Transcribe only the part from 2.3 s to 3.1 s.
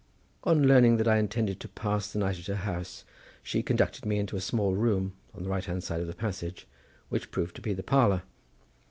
at her house,